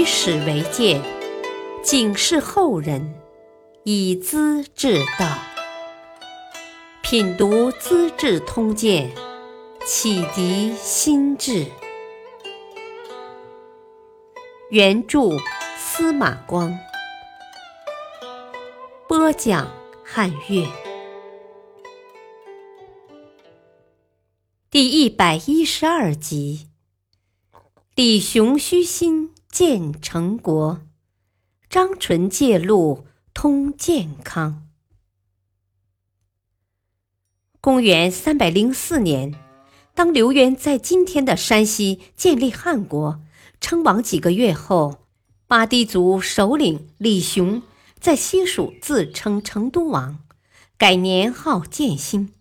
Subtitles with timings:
[0.00, 0.98] 以史为鉴，
[1.82, 3.20] 警示后人，
[3.84, 5.38] 以资治道。
[7.02, 9.10] 品读《资治通鉴》，
[9.84, 11.66] 启迪心智。
[14.70, 15.36] 原著
[15.76, 16.74] 司马光，
[19.06, 19.70] 播讲
[20.02, 20.66] 汉乐。
[24.70, 26.68] 第一百一十二集，
[27.94, 30.80] 李雄虚心建成国，
[31.68, 34.68] 张纯借路通健康。
[37.60, 39.34] 公元三百零四年，
[39.94, 43.20] 当刘渊在今天的山西建立汉国，
[43.60, 45.06] 称王几个月后，
[45.46, 47.60] 巴堤族首领李雄
[47.98, 50.20] 在西蜀自称成都王，
[50.78, 52.32] 改年号建兴。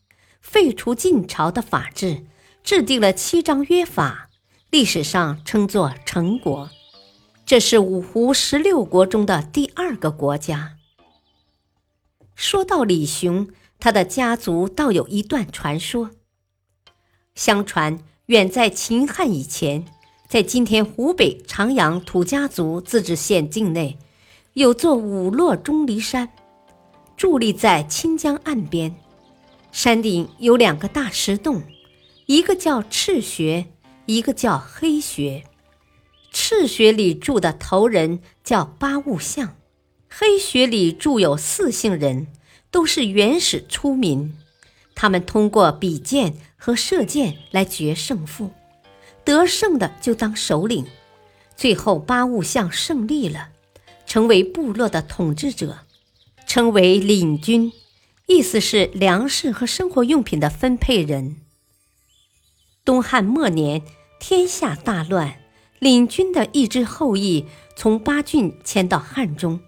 [0.41, 2.25] 废除晋朝的法制，
[2.63, 4.29] 制定了七章约法，
[4.69, 6.69] 历史上称作成国。
[7.49, 10.75] 这是五胡十六国中的第二个国家。
[12.35, 13.47] 说到李雄，
[13.79, 16.11] 他的家族倒有一段传说。
[17.33, 19.83] 相传，远在秦汉以前，
[20.27, 23.97] 在今天湖北长阳土家族自治县境内，
[24.53, 26.29] 有座五落钟离山，
[27.17, 28.95] 伫立在清江岸边。
[29.71, 31.63] 山顶有两个大石洞，
[32.27, 33.65] 一个叫赤穴，
[34.05, 35.43] 一个叫黑穴。
[36.31, 39.57] 赤穴里住的头人叫八物象，
[40.09, 42.27] 黑穴里住有四姓人，
[42.71, 44.35] 都是原始出民。
[44.95, 48.51] 他们通过比剑和射箭来决胜负，
[49.23, 50.85] 得胜的就当首领。
[51.55, 53.49] 最后八物象胜利了，
[54.05, 55.79] 成为部落的统治者，
[56.45, 57.71] 称为领军。
[58.27, 61.37] 意思是粮食和生活用品的分配人。
[62.85, 63.81] 东汉末年，
[64.19, 65.39] 天下大乱，
[65.79, 69.59] 领军的一支后裔从巴郡迁到汉中，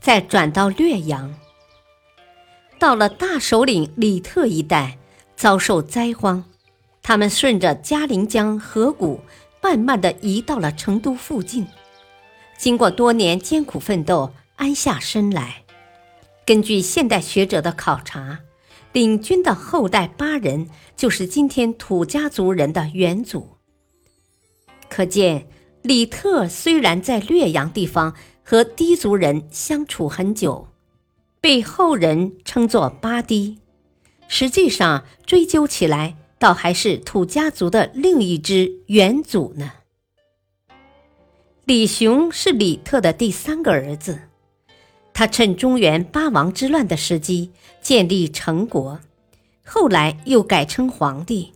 [0.00, 1.32] 再转到略阳。
[2.80, 4.98] 到了大首领李特一带，
[5.36, 6.44] 遭受灾荒，
[7.00, 9.20] 他们顺着嘉陵江河谷，
[9.62, 11.64] 慢慢的移到了成都附近。
[12.58, 15.62] 经过多年艰苦奋斗，安下身来。
[16.44, 18.40] 根据现代学者的考察，
[18.90, 23.51] 领军的后代八人就是今天土家族人的元祖。
[24.92, 25.46] 可见，
[25.80, 28.14] 李特虽然在略阳地方
[28.44, 30.68] 和氐族人相处很久，
[31.40, 33.56] 被后人称作八氐，
[34.28, 39.72] 实际上追究起来，倒还是土家族的另一支元祖呢。
[41.64, 44.20] 李雄是李特的第三个儿子。
[45.14, 49.00] 他趁中原八王之乱的时机建立成国，
[49.64, 51.54] 后来又改称皇帝，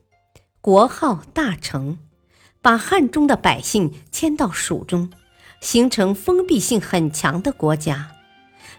[0.63, 1.99] 国号大成，
[2.67, 5.13] 把汉中的百姓迁到蜀中，
[5.61, 8.11] 形成封闭性很强的国家，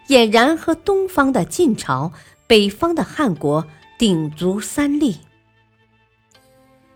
[0.10, 2.12] 俨然和东方的晋朝、
[2.48, 3.66] 北方的汉国
[3.98, 5.20] 鼎足三立。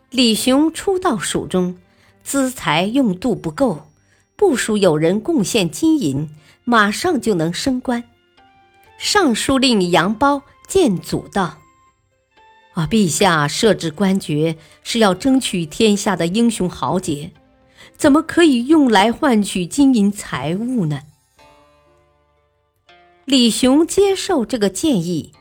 [0.10, 1.78] 李雄初到蜀中，
[2.26, 3.88] 资财用度不够，
[4.36, 6.30] 部属有人贡献金银。
[6.66, 8.04] 马上就能升官。
[8.98, 11.60] 尚书令杨苞见阻道
[12.74, 17.32] ：“啊，陛下设置官爵是要争取天下的英雄豪杰，
[17.98, 21.02] 怎么可以用来换取金银财物呢？”
[23.26, 25.34] 李雄接受这个建议，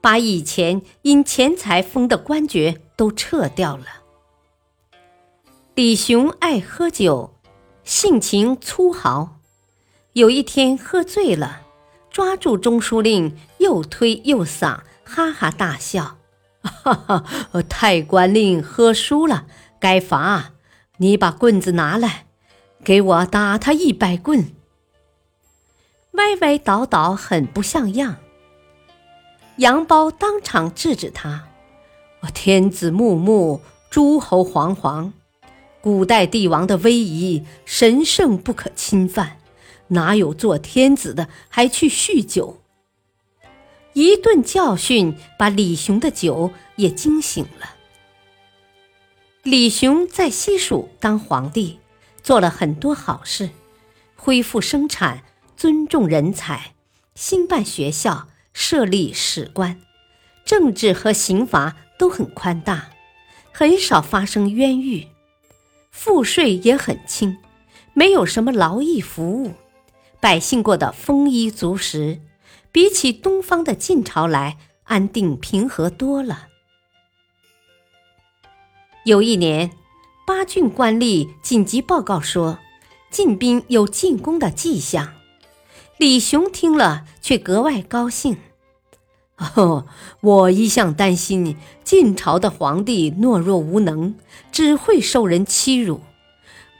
[0.00, 3.84] 把以前因钱财封的官爵都撤掉了。
[5.74, 7.34] 李雄爱喝酒，
[7.84, 9.36] 性情粗豪。
[10.14, 11.60] 有一天喝醉了，
[12.10, 16.16] 抓住中书令，又推又搡，哈哈大笑
[16.82, 16.94] ：“哈
[17.50, 19.46] 哈，太官令喝输了，
[19.80, 20.52] 该罚。
[20.98, 22.26] 你把棍子拿来，
[22.84, 24.52] 给我打他一百棍。”
[26.12, 28.16] 歪歪倒倒，很不像样。
[29.56, 31.44] 杨包当场制止他
[32.22, 35.12] ：“我天子穆穆，诸侯惶惶，
[35.80, 39.38] 古代帝王的威仪，神圣不可侵犯。”
[39.90, 42.60] 哪有做天子的还去酗酒？
[43.98, 47.74] 一顿教训把李雄的酒也惊醒了。
[49.42, 51.80] 李雄在西蜀当皇帝，
[52.22, 53.50] 做了很多好事，
[54.14, 55.24] 恢复生产，
[55.56, 56.74] 尊重人才，
[57.16, 59.80] 兴办学校，设立史官，
[60.44, 62.90] 政治和刑罚都很宽大，
[63.50, 65.08] 很少发生冤狱，
[65.90, 67.36] 赋税也很轻，
[67.94, 69.54] 没有什么劳役服务。
[70.20, 72.20] 百姓过得丰衣足食，
[72.78, 76.46] 比起东方的晋朝来安定平和多了。
[79.04, 79.72] 有一年，
[80.24, 82.60] 巴郡官吏紧急报告说，
[83.10, 85.14] 晋兵有进攻的迹象。
[85.96, 88.36] 李雄听了，却格外高兴。
[89.56, 89.88] 哦，
[90.20, 94.14] 我一向担心晋朝的皇帝懦弱无能，
[94.52, 96.02] 只会受人欺辱，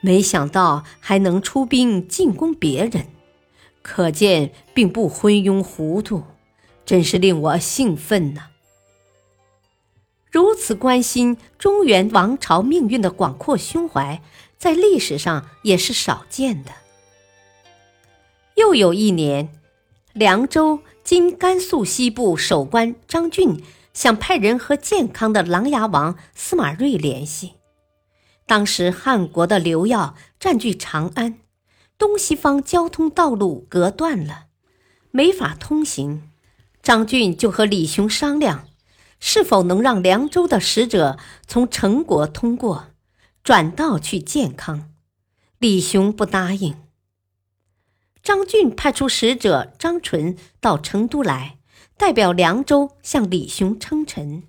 [0.00, 3.08] 没想到还能出兵进攻别人，
[3.90, 6.22] 可见并不昏庸糊涂，
[6.84, 8.48] 真是令我兴奋呐！
[10.30, 14.20] 如此关心中原王朝命运的广阔胸怀，
[14.58, 16.70] 在历史上也是少见的。
[18.56, 19.48] 又有一年，
[20.12, 23.64] 凉州（今甘肃西部）守关张俊
[23.94, 27.54] 想派人和健康的琅琊王司马睿联系。
[28.46, 31.38] 当时汉国的刘耀占据长安，
[31.98, 34.46] 东西方交通道路隔断了，
[35.10, 36.30] 没法通行。
[36.80, 38.68] 张俊就和李雄商量，
[39.18, 42.86] 是否能让凉州的使者从成国通过，
[43.42, 44.92] 转道去健康。
[45.58, 46.76] 李雄不答应。
[48.22, 51.58] 张俊派出使者张纯到成都来，
[51.96, 54.44] 代表凉州向李雄称臣，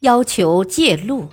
[0.00, 1.28] 要求借路。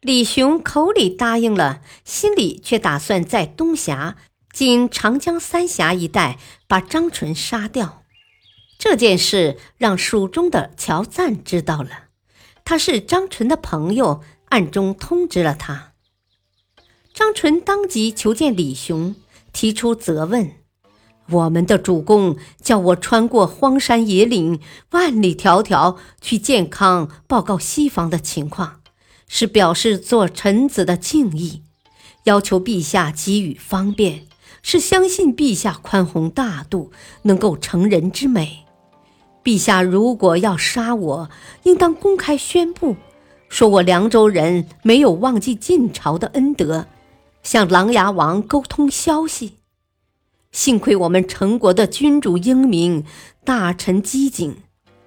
[0.00, 4.16] 李雄口里答应了，心里却打算在东峡
[4.52, 8.04] （今长江三峡一带）把张纯杀掉。
[8.78, 11.90] 这件事让蜀中的乔赞知道了，
[12.64, 15.94] 他是张纯的朋友，暗中通知了他。
[17.12, 19.16] 张纯当即求见李雄。
[19.50, 20.52] 提出责问，
[21.30, 24.60] 我们的主公叫我穿过荒山野岭，
[24.90, 28.77] 万里迢迢去健康报告西方的情况，
[29.28, 31.62] 是表示做臣子的敬意，
[32.24, 34.26] 要求陛下给予方便，
[34.62, 36.90] 是相信陛下宽宏大度，
[37.22, 38.64] 能够成人之美。
[39.44, 41.30] 陛下如果要杀我，
[41.62, 42.96] 应当公开宣布，
[43.48, 46.86] 说我凉州人没有忘记晋朝的恩德。
[47.44, 49.54] 向琅琊王沟通消息，
[50.52, 53.04] 幸亏我们陈国的君主英明，
[53.44, 54.56] 大臣机警，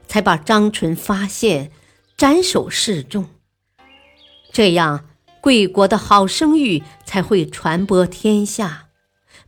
[0.08, 1.72] 才把张纯发现，
[2.18, 3.28] 斩首示众。
[4.52, 5.06] 这样，
[5.40, 8.88] 贵国的好声誉才会传播天下，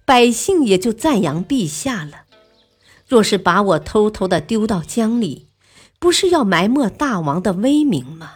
[0.06, 2.24] 百姓也就赞扬陛下了。
[3.08, 5.50] 若是把我偷偷的丢到江里，
[6.00, 8.36] 不是要埋没大王的威名吗？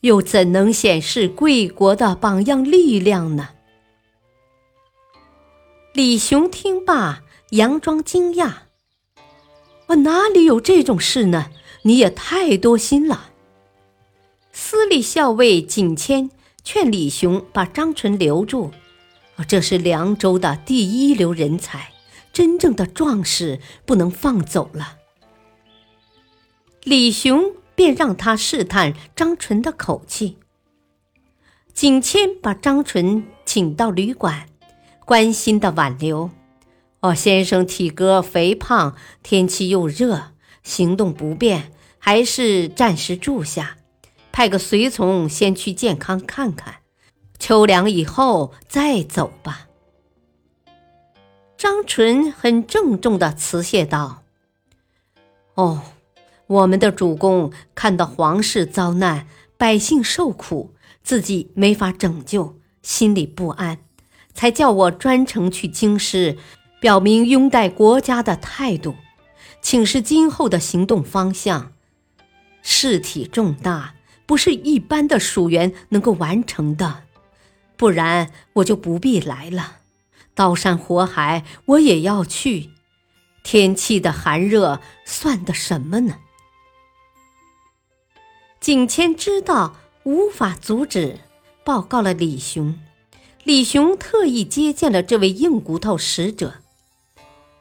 [0.00, 3.50] 又怎能显示贵国的榜样力量呢？
[5.92, 8.52] 李雄听罢，佯装惊讶
[9.88, 11.50] ：“我哪里有这种事呢？
[11.82, 13.29] 你也太多心了。”
[14.70, 16.30] 司隶校尉景谦
[16.62, 18.70] 劝李雄把张纯留住，
[19.48, 21.90] 这是凉州的第一流人才，
[22.32, 24.98] 真正的壮士，不能放走了。
[26.84, 30.36] 李雄便让他试探张纯的口气。
[31.74, 34.46] 景谦把张纯请到旅馆。
[35.04, 36.30] 关心的挽留，
[37.00, 38.94] 哦，先生体格肥胖，
[39.24, 40.30] 天气又热，
[40.62, 43.78] 行动不便，还是暂时住下，
[44.40, 46.76] 派个随从先去健康看看，
[47.38, 49.68] 秋凉以后再走吧。
[51.58, 54.22] 张纯很郑重的辞谢道
[55.56, 55.82] ：“哦，
[56.46, 59.26] 我们的主公看到皇室遭难，
[59.58, 63.76] 百姓受苦，自己没法拯救，心里不安。”
[64.32, 66.38] 才叫我专程去京师，
[66.80, 68.94] 表明拥戴国家的态度，
[69.60, 71.74] 请示今后的行动方向。
[72.62, 73.96] 事体重大，
[74.30, 77.02] 不是一般的属员能够完成的，
[77.76, 79.78] 不然我就不必来了。
[80.36, 82.70] 刀山火海我也要去，
[83.42, 86.18] 天气的寒热算得什么呢？
[88.60, 91.18] 景谦知道无法阻止，
[91.64, 92.78] 报告了李雄。
[93.42, 96.54] 李雄特意接见了这位硬骨头使者。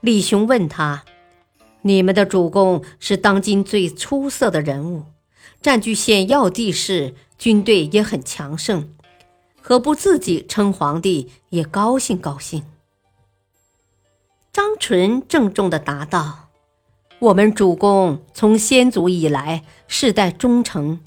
[0.02, 1.04] 李雄问他
[1.82, 5.06] ：“你们的主公是当今最出色的人物，
[5.62, 8.89] 占据险要地势，军队也很强盛，
[9.62, 12.63] 何不自己称皇帝，也高兴高兴？”
[14.51, 16.50] 张纯郑重地答道
[17.20, 21.00] ：“我们主公从先祖以来，世代忠诚。”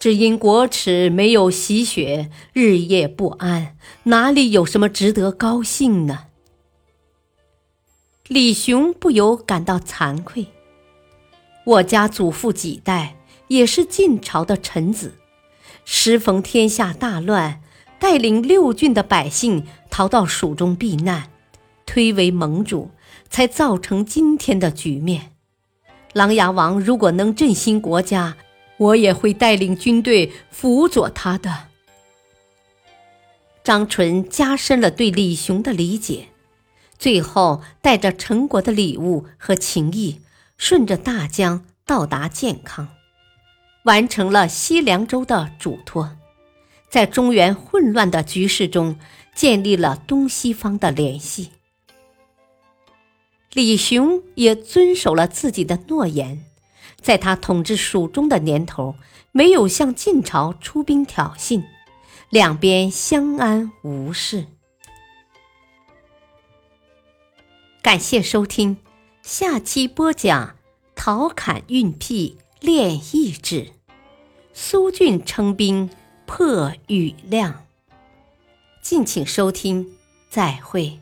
[0.00, 6.24] 只因国耻没有洗雪，日夜不安，哪里有什么值得高兴呢？
[8.26, 10.48] 李雄不由感到惭愧。
[11.64, 13.14] 我家祖父几代
[13.52, 15.12] 也是晋朝的臣子，
[15.84, 17.60] 时逢天下大乱，
[17.98, 21.28] 带领六郡的百姓逃到蜀中避难，
[21.84, 22.90] 推为盟主，
[23.28, 25.32] 才造成今天的局面。
[26.14, 28.38] 琅琊王如果能振兴国家，
[28.78, 31.68] 我也会带领军队辅佐他的。
[33.62, 36.28] 张纯加深了对李雄的理解，
[36.98, 40.22] 最后带着陈国的礼物和情谊，
[40.56, 42.88] 顺着大江到达建康，
[43.84, 46.16] 完成了西凉州的嘱托，
[46.88, 48.98] 在中原混乱的局势中
[49.34, 51.50] 建立了东西方的联系。
[53.52, 56.44] 李雄也遵守了自己的诺言，
[57.00, 58.94] 在他统治蜀中的年头，
[59.30, 61.62] 没有向晋朝出兵挑衅。
[62.30, 64.46] 两边相安无事。
[67.82, 68.78] 感谢收听，
[69.22, 70.56] 下期播讲
[70.94, 73.72] 陶侃运辟练意志，
[74.54, 75.90] 苏峻称兵
[76.26, 77.64] 破羽亮。
[78.80, 79.84] 敬请收听，
[80.30, 81.00] 再会。